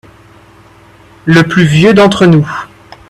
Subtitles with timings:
[1.25, 2.47] Le plus vieux d’entre nous.